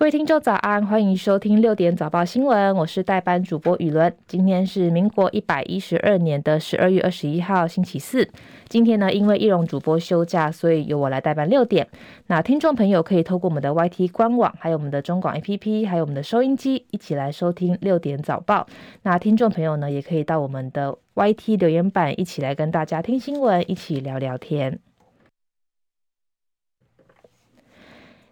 [0.00, 4.10] 各位听众早安，欢迎收听六点早报新闻，我是代班主播雨伦。
[4.26, 8.26] 今天是民国一百一十二年的十二月二十一号，星期四。
[8.66, 11.86] 今天呢，因为易容主播休假，所以由我来代班六点。
[12.28, 18.66] 那听众朋友可以透过我们的 YT 官网，还有我们的中广 APP，还有我们的收音机，一起来收听六点早报。
[19.02, 24.78] 那听众朋友呢，也可以到我们的 YT 留言板，一起来跟大家听新闻，一起聊聊天。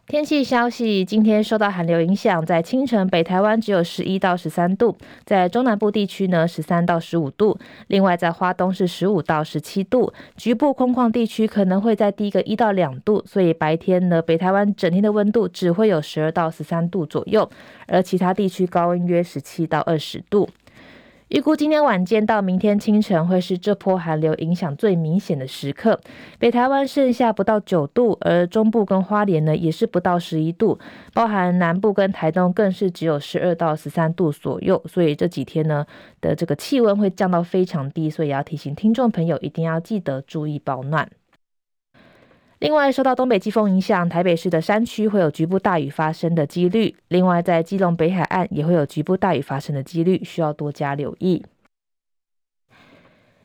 [0.09, 4.97] 天气消息，今天受到寒流影响，在清晨北台湾只有十一到十三度，
[5.27, 17.47] 在中南部地区呢十三到十五度，另外在花东是十五到十七度，局部空旷地区可能会再低个一到两度，所以白天呢北台湾整天的温度只会有十二到十三度左右，
[17.87, 20.49] 而其他地区高温约十七到二十度。
[21.29, 26.01] 预估今天晚间到明天清晨会是这波寒流影响最明显的时刻。
[26.39, 30.79] 北台湾剩下不到九度，而中部跟花莲呢也是不到十一度，
[31.13, 34.83] 包含南部跟台东更是只有十二到十三度左右。
[34.87, 35.85] 所以这几天呢
[36.23, 41.11] 的这个气温会降到非常低，所以要提醒听众朋友一定要记得注意保暖。
[42.61, 46.97] 另外，受到东北季风影响，台北市的山区会有局部大雨发生的几率。
[47.07, 51.45] 另外，在基隆北海岸也会有局部大雨发生的几率，需要多加留意。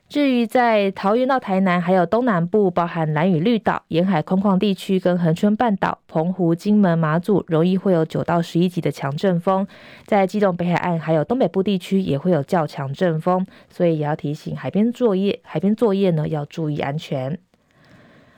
[0.09, 9.66] 至于在桃园到台南，还有东南部，包含兰屿绿岛沿海空旷地区跟恒春半岛、澎湖、金门、马祖，容易会有九到十一级的强阵风。
[10.05, 17.39] 在基隆北海岸还有东北部地区，也会有较强阵风，所以也要提醒海边作业，海边作业呢要注意安全。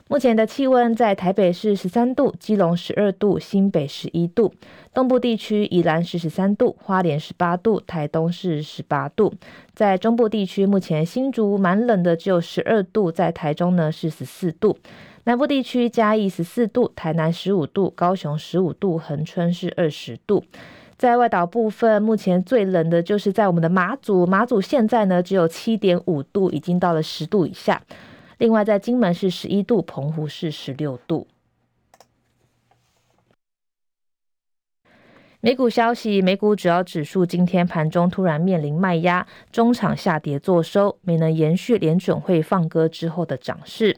[0.08, 4.54] 目前的气温在台北是十三度，基隆十二度，新北十一度，
[4.94, 9.34] 东部地区宜兰是十三度，花莲十八度，台东是十八度。
[9.74, 14.78] 在中部地区，目前新竹蛮冷的，只有十二度，在台中呢是十四度。
[15.24, 20.44] 南部地区嘉义十四度，台南十五度，高雄十五度，恒春是二十度。
[20.98, 27.82] 在外岛部分，目前最冷的就是在我们的马祖，马祖现在呢只有七点五度，已经到了十度以下。
[28.38, 31.28] 另外，在金门是十一度，澎湖是十六度。
[35.40, 43.96] 美股消息，美股主要指数今天盘中突然面临卖压，中场下跌作收，没能延续联准会放鸽之后的涨势。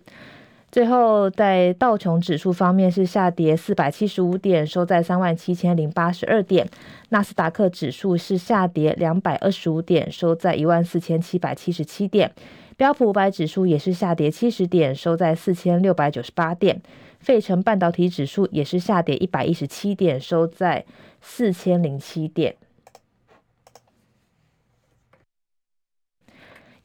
[0.77, 6.67] 最后，在道琼指数方面是下跌四百七十五点，收在三万七千零八十二点；
[7.09, 12.31] 纳斯达克指数是下跌两百二十五点，收在一万四千七百七十七点。
[12.75, 16.79] 标普五百指数也是下跌七十点，收在四千六百九十八点。
[17.21, 20.85] 费城半导体指数也是下跌一百一十七点，收在
[21.19, 22.55] 四千零七点。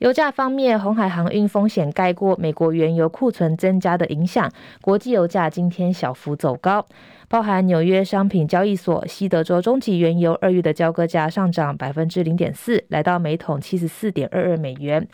[0.02, 6.84] 油价方面，红海航运风险盖过美国原油库存增加的影响，国际油价今天小幅走高，
[7.28, 15.06] 包含纽约商品交易所西德州中级原油二月的交割价上涨百分之零点四，来到每桶七十四点二二美元。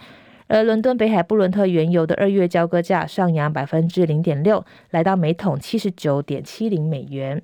[0.46, 7.42] 而伦敦北海布伦特原油的二月交割价上扬百分之零点六，来到每桶七十九点七零美元。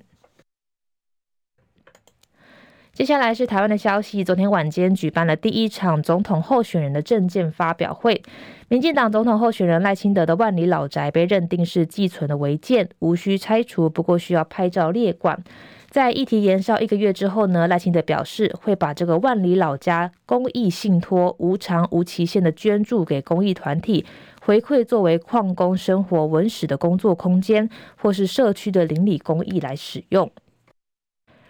[2.95, 8.23] 接下来是台湾的消息，昨天晚间举办了第一场总统候选人的政见发表会，
[8.69, 15.43] 民进党总统候选人赖清德的万里老宅被认定是寄存的违建，无需拆除，不过需要拍照列管。
[15.89, 24.05] 在议题延烧一个月之后呢，赖清德表示会把这个万里老家公益信托无偿无期限的捐助给公益团体，
[24.41, 27.69] 回馈作为矿工生活文史的工作空间，
[28.01, 30.31] 或是社区的邻里公益来使用。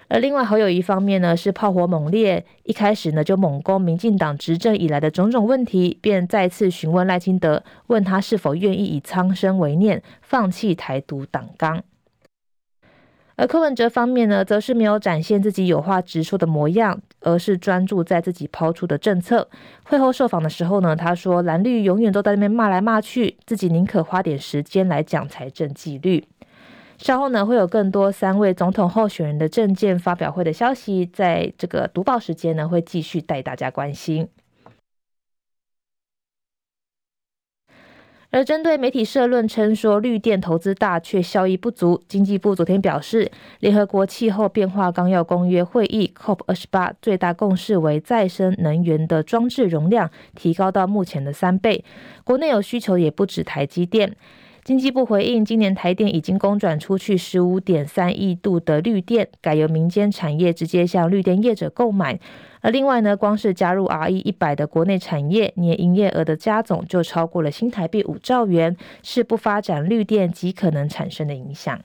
[0.08, 11.84] 而另外侯友一方面呢，是炮火猛烈，一开始呢就猛攻民进党执政以来的种种问题，便再次询问赖清德，问他是否愿意以苍生为念，放弃台独党纲。
[13.38, 19.50] 而柯文哲方面呢，则是没有展现自己有话直说的模样，而是专注在自己抛出的政策。
[19.84, 26.24] 会后受访的时候呢，他说蓝绿永远都在那边骂来骂去，自己宁可花点时间来讲财政纪律。
[26.98, 34.28] 稍后呢，会有更多三位总统候选人的政见发表会的消息，在这个读报时间呢，会继续带大家关心。
[38.32, 51.86] 而针对媒体社论称说绿电投资大却效益不足，经济部昨天表示，联合国气候变化纲要公约会议 COP 二十八最大共识为再生能源的装置容量提高到目前的三倍，
[52.26, 54.18] 国内有需求也不止台积电。
[54.66, 62.20] 经济部回应，今年台电已经公转出去十五点三亿度的绿电，改由民间产业直接向绿电业者购买。
[62.62, 71.80] 而另外呢，光是加入 RE 一百的国内产业，年营业额的加总就超过了新台币五兆元，是不发展绿电极可能产生的影响。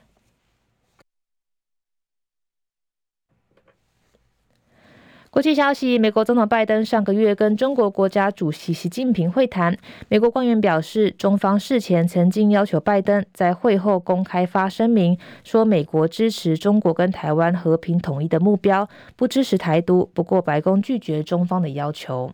[5.41, 9.75] 国际消息：美国总统拜登上个月跟中国国家主席习近平会谈。
[10.07, 20.07] 美国官员表示，中方事前曾经要求拜登在会后公开发声明，说美国支持中国跟台湾和平统一的目标，不支持台独。
[20.13, 22.31] 不过，白宫拒绝中方的要求。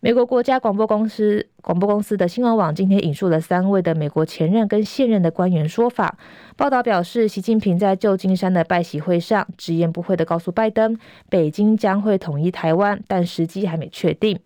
[0.00, 6.18] 美国国家广播公司广播公司的新闻网今天引述了三位的美国前任跟现任的官员说法。
[6.54, 10.98] 报道表示，习近平在旧金山的拜习会上直言不讳地告诉拜登，
[11.30, 14.38] 北京将会统一台湾，但时机还没确定。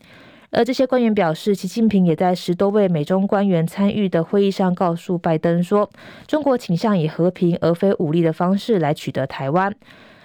[0.53, 5.91] 而这些官员表示，习近平也在十多位美中官员参与的会议上告诉拜登说，
[6.29, 9.75] 中国倾向以和平而非武力的方式来取得台湾。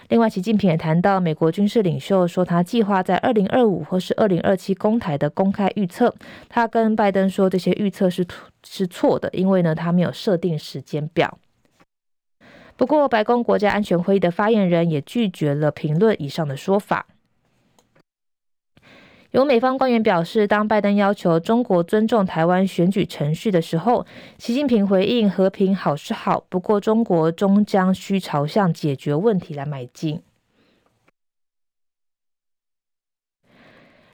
[0.10, 6.14] 另外，习近平也谈到，美国军事领袖说他计划在二零二五或是二零二七攻台的公开预测。
[6.48, 8.26] 他跟拜登说，这些预测是
[8.64, 11.40] 是错的，因为呢，他没有设定时间表。
[12.78, 17.08] 不过，白宫国家安全会议的发言人也拒绝了评论以上的说法。
[19.36, 24.06] 有美方官员表示，当拜登要求中国尊重台湾选举程序的时候，
[24.38, 30.22] 习近平回应：“和平好是好，不过中国终将需朝向解决问题来迈进。”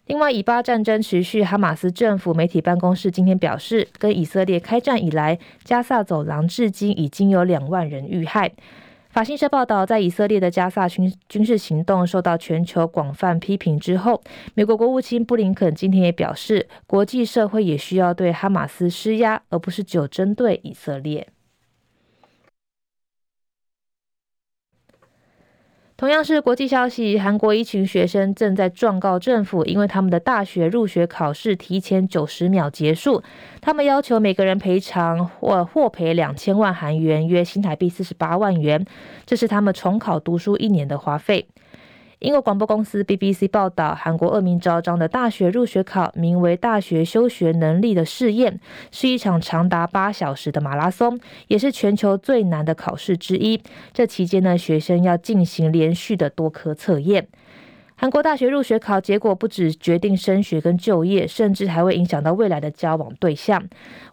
[0.08, 8.52] 另外，以巴战争持续，哈马斯政府媒体办公室今天表示，跟以色列开战以来，加萨走廊至今已经有两万人遇害。
[9.12, 14.24] 法新社报道，在以色列的加萨军军事行动受到全球广泛批评之后，
[14.54, 21.28] 美国国务卿布林肯今天也表示，国际社会也需要对哈马斯施压，而不是只有针对以色列。
[26.02, 33.22] 同样是国际消息，韩国一群学生正在状告政府，因为他们的大学入学考试提前九十秒结束，
[33.62, 38.84] 他们要求每个人赔偿或获赔两千万韩元，约新台币四十八万元，
[39.28, 41.46] 这是他们重考读书一年的花费。
[42.22, 48.60] 英国广播公司 BBC 报道，韩国恶名昭彰的大学入学考名为“大学修学能力的试验”，
[48.94, 53.60] 是一场长达八小时的马拉松，也是全球最难的考试之一。
[53.92, 57.28] 这期间呢，学生要进行连续的多科测验。
[58.02, 63.64] 韩国大学入学考结果不止决定升学跟就业，甚至还会影响到未来的交往对象。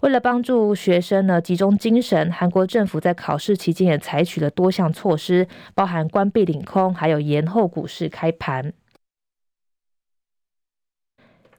[0.02, 8.74] 为了帮助学生呢集中精神，韩国政府在考试期间也采取了多项措施，包含关闭领空，还有延后股市开盘。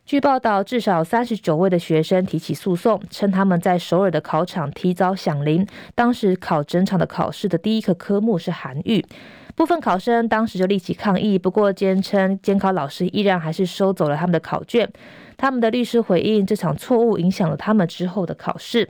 [0.10, 5.64] 据报道，至少三十九位的学生提起诉讼，称他们在首尔的考场提早响铃，
[5.94, 9.06] 当时考整场的考试的第一个科目是韩语。
[9.54, 14.92] 部分考生当时就立即抗议，不过坚称监考老师依然还是收走了他们的考卷。
[15.38, 18.90] 他们的律师回应，这场错误影响了他们之后的考试。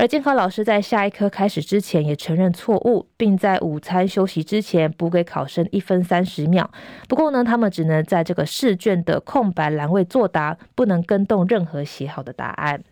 [0.00, 6.70] 而监考老师在下一科开始之前也承认错误，并在午餐休息之前补给考生一分三十秒。
[7.06, 12.82] 不过呢，他们只能在这个试卷的空白栏位作答，不能更动任何写好的答案。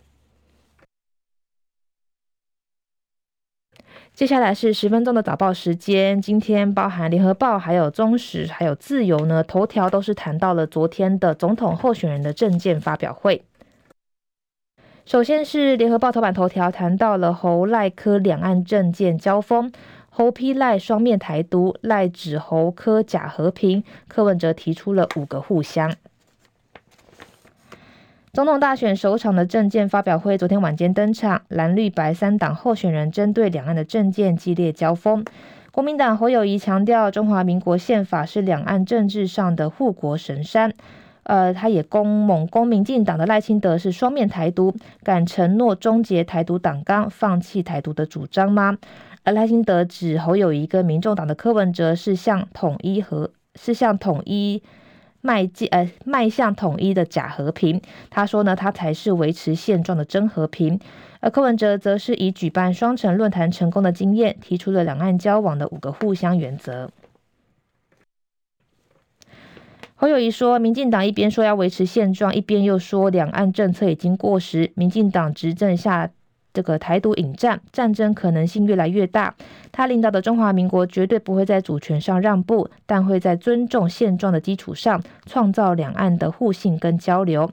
[4.13, 6.21] 接下来是十分钟的早报时间。
[6.21, 13.48] 今天包含联合报、还有中时、还有自由呢，头条都是谈到了昨天的总统候选人的政见发表会。
[15.09, 19.71] 首先是联合报头版头条谈到了侯赖柯两岸政见交锋，
[20.11, 25.95] 侯批赖双面台独，赖指侯柯假和平，柯文哲提出了五个互相。
[28.31, 35.25] 总统大选首场的政见发表会，昨天晚间登场，蓝绿白三党候选人针对两岸的政见激烈交锋。
[35.71, 40.71] 国民党侯友宜强调，中华民国宪法是两岸政治上的护国神山。
[41.29, 48.75] 呃，他也攻猛攻民进党的赖清德是双面台独，敢承诺终结台独党纲，放弃台独的主张吗？
[49.23, 54.63] 而赖清德指侯友宜跟民众党的柯文哲是向统一和是向统一。
[55.21, 57.81] 迈进呃，迈向统一的假和平。
[58.09, 60.79] 他说呢，他才是维持现状的真和平。
[61.19, 66.89] 而柯文哲则是以举办双城论坛成功的经验，提出了两岸交往的五个互相原则。
[70.01, 74.71] 侯友谊说，民进党一边说要维持现状，一边又说两岸政策已经过时。
[74.75, 76.09] 民进党执政下。
[76.53, 79.35] 这个台独引战，战争可能性越来越大。
[79.71, 87.51] 他领导的中华民国绝对不会在主权上让步，但会在尊重现状的基础上，创造两岸的互信跟交流。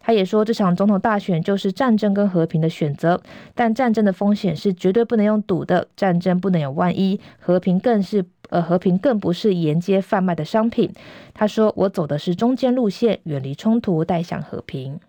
[0.00, 3.20] 他也说，这场总统大选就是战争跟和平的选择，
[3.54, 10.92] 但战争的风险是绝对不能用赌的，战争不能有万一，和平更是而和平更不是沿街贩卖的商品。
[11.34, 15.00] 他说：“我走的是中间路线，远离冲突，带向和平。”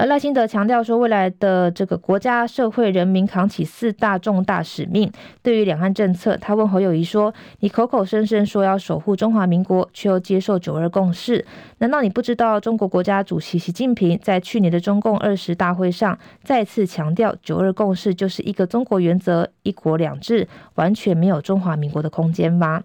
[0.00, 5.12] 而赖清德强调说，未来的这个国家、社会、人民扛起四大重大使命。
[5.42, 11.44] 对于两岸政策，他问侯友宜说：“你口口声声说要守护中华民国，却又接受九二共识，
[11.80, 22.82] 难道你不知道中国国家主席习近平在去年的中共二十大会上再次强调，九二共识就是一个中国原则，一国两制，完全没有中华民国的空间吗？”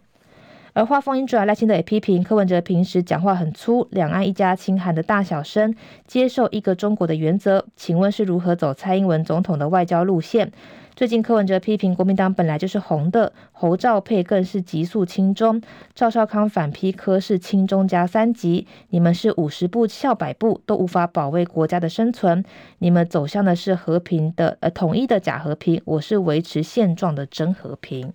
[0.75, 5.73] 而话锋一转，赖清德也批评柯文哲平时讲话很粗，两岸一家亲喊的大小声，
[6.05, 10.51] 接受一个中国的原则，请问是如何走蔡英文总统的外交路线？
[10.93, 15.61] 最近柯文哲批评国民党本来就是红的，侯赵配更是急速亲中，
[15.93, 22.43] 赵少康反批柯是亲中加三级，你们是五十步笑百步都无法保卫国家的生存，
[22.79, 28.11] 你们走向的是和平的呃统一的假和平，我是维持现状的真和平。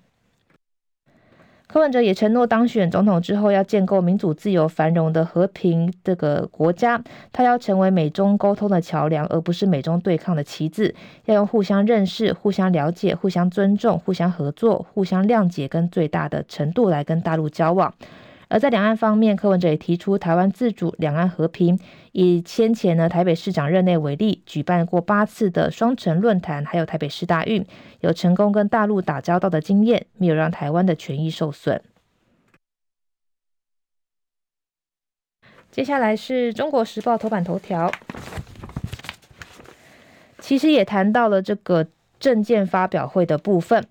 [1.72, 7.00] 柯文哲也承诺，当选总统之后要建构民主、自由、繁荣的和平这个国家。
[7.32, 10.92] 他要成为美中沟通的桥梁，而不是美中对抗的旗帜。
[11.26, 17.94] 要用互相认识、互相了解、互相尊重、互相合作、互相谅解跟最大的程度来跟大陆交往。
[18.50, 21.78] 而在两岸方面，柯文哲也提出台湾自主、两岸和平。
[22.10, 27.64] 以先前呢台北市长任内为例，举办过八次的双城论坛，还有台北市大运，
[28.00, 31.80] 有成功跟大陆打交道的经验，没有让台湾的权益受损。
[35.70, 37.88] 接下来是中国时报头版头条，
[40.40, 41.86] 其实也谈到了这个
[42.18, 43.86] 政见发表会的部分。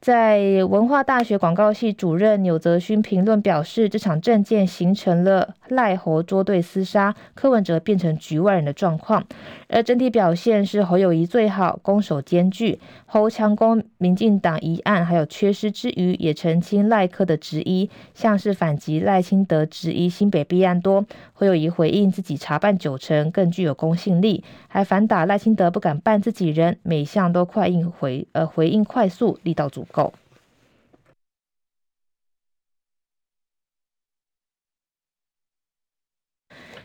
[0.00, 9.24] 在文化大学广告系主任钮泽勋评论表示，这场政见形成了赖侯捉对厮杀，柯文哲变成局外人的状况。
[9.68, 12.78] 而整体表现是侯友谊最好，攻守兼具。
[13.06, 29.84] 侯强攻民进党一案，还有缺失之余，也澄清赖柯的质疑，像是反击赖清德质疑新北弊案多，侯友谊回应自己查办九成更具有公信力，还反打赖清德不敢办自己人，每项都快应回呃回应快速，力道足。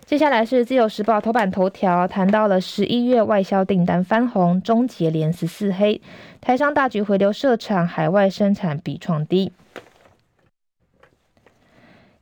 [0.05, 6.01] 接下来是自由时报头版头条，谈到了十一月外销订单翻红，终结连十四黑，
[6.41, 9.53] 台商大举回流设厂，海外生产比创低。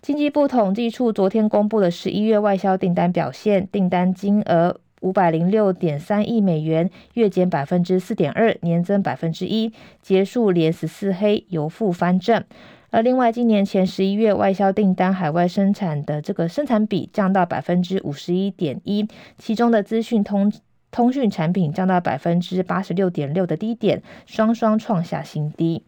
[0.03, 12.43] 经济部统计处昨天公布了十一月外销订单表现，订单金额五百零六点三亿美元，月减百分之四点二，年增百分之一，结束连十四黑，由负翻正。
[12.91, 20.51] 而另外，今年前十一月外销订单海外生产的这个生产比降到百分之五十一点一，其中的资讯通
[20.89, 25.83] 通讯产品降到百分之八十六点六的低点，双双创下新低。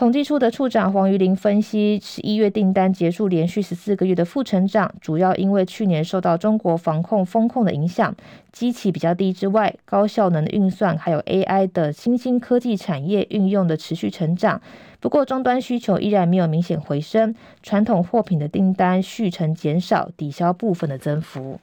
[0.00, 8.16] 统计处的处长黄鱼玲分析，十一月订单结束连续十四个月的负成长，主要因为去年受到中国防控封控的影响，
[8.50, 14.62] 机器比较低之外，高效能的运算还有 AI 的新兴科技产业运用的持续成长。
[15.00, 21.60] 不过终端需求依然没有明显回升，传统货品的订单续成减少，抵消部分的增幅。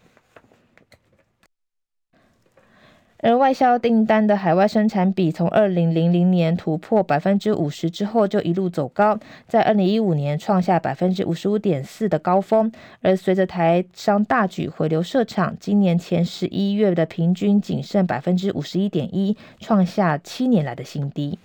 [3.20, 12.72] 而外销订单的海外生产比从二零零零年突破百分之五十之后，就一路走高，在二零一五年创下百分之五十五点四的高峰。
[13.02, 21.40] 而随着台商大举回流设厂，今年前十一月的平均仅剩百分之五十一点一，创下七年来的新低。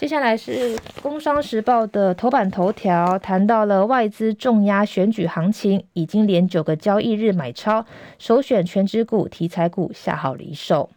[0.00, 7.84] 接下来是《工商时报》的头版头条，谈到了外资重压选举行情，已经连九个交易日买超，
[8.18, 10.88] 首选全指股、题材股下好离手。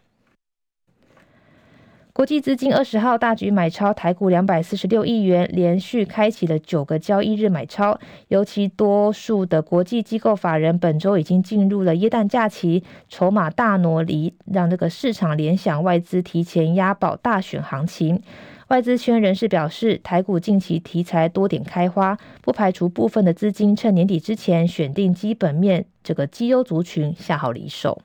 [2.16, 18.22] 国际资金二十号大举买超台股两百四十六亿元，连续开启了九个交易日买超，尤其多数的国际机构法人本周已经进入了耶诞假期，筹码大挪离，让这个市场联想外资提前押宝大选行情。
[18.68, 28.04] 外资圈人士表示，台股近期题材多点开花，不排除部分的资金趁年底之前选定基本面这个绩优族群下好离手。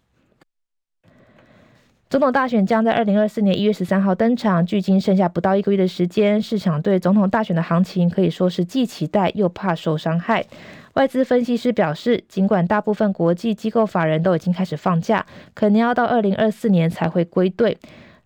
[2.10, 10.42] 总统大选将在二零二四年一月十三号登场，距今剩下不到一个月的时间，市场对总统大选的行情可以说是既期待又怕受伤害。
[10.94, 17.76] 外资分析师表示，尽管大部分国际机构法人都已经开始放假，可能要到二零二四年才会归队。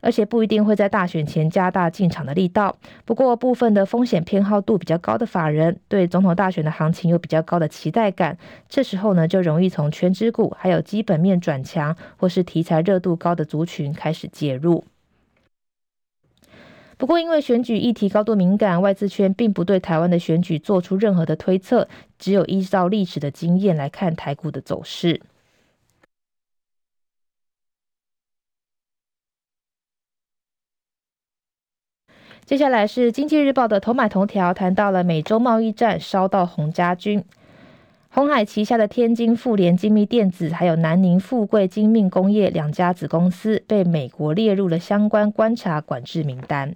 [0.02, 2.76] 而且不一定会在大选前加大进场的力道。
[3.04, 8.36] 不过，部分的风险偏好度比较高的法人，对总统大选的行情有比较高的期待感。
[8.68, 14.84] 这时候呢，就容易从权值股、还有基本面转强，或是题材热度高的族群开始介入。
[16.98, 25.20] 不过，因为选举议题高度敏感，外资圈并不对台湾的选举做出任何的推测，只有依照历史的经验来看台股的走势。
[32.44, 37.24] 接下来是经济日报的头版头条，谈到了美洲贸易战烧到洪家军，
[38.10, 46.74] 红海旗下的天津富联精密电子，还有南宁富贵精密工业两家子公司被美国列入了相关观察管制名单。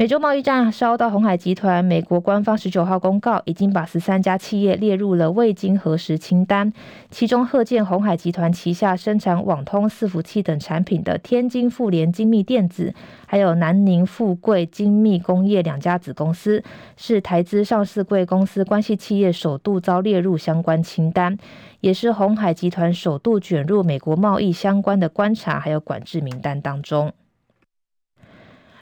[0.00, 6.72] 美洲贸易战烧到鸿海集团，美国官方十九号公告，已经把十三家企业列入了未经核实清单。
[7.10, 12.94] 其中，贺建鸿海集团旗下生产网通伺服器等产品的天津富联精密电子，
[13.26, 16.62] 还有南宁富贵精密工业两家子公司，
[16.96, 21.36] 是台资上市贵公司关系企业首度遭列入相关清单，
[21.80, 27.12] 也是鸿海集团首度卷入美国贸易相关的观察还有管制名单当中。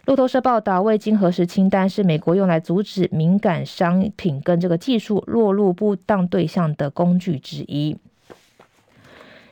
[0.06, 7.96] 路透社报道，未经核实清单是美国用来阻止敏感商品跟这个技术落入不当对象的工具之一。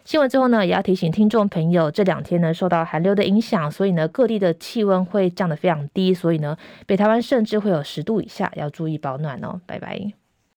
[0.05, 6.57] 新闻之后呢，也要提醒听众朋友，这两天呢受到寒流的影响，所以呢各地的气温会降得非常低，所以呢
[6.87, 9.61] 北台湾甚至会有十度以下，要注意保暖哦。
[9.67, 10.13] 拜拜。